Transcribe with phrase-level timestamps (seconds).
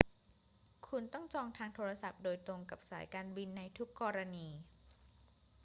[0.87, 4.47] คุณต้องจองทางโทรศัพท์โดยตรงกับสายการบินในทุกกรณี